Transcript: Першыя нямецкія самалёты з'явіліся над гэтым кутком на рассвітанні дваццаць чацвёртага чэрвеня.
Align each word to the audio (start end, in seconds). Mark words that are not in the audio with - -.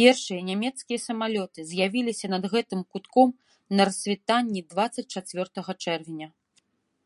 Першыя 0.00 0.40
нямецкія 0.50 0.98
самалёты 1.08 1.60
з'явіліся 1.72 2.26
над 2.36 2.44
гэтым 2.54 2.80
кутком 2.96 3.28
на 3.78 3.82
рассвітанні 3.90 4.60
дваццаць 4.72 5.10
чацвёртага 5.24 5.72
чэрвеня. 5.86 6.28